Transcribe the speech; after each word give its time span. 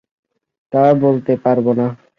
তা 0.73 0.83
বলতে 1.03 1.33
পারব 1.43 1.65
না! 1.79 1.87